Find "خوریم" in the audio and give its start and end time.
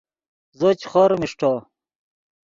0.91-1.21